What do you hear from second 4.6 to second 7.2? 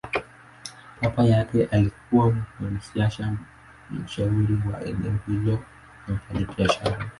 wa eneo hilo na mfanyabiashara.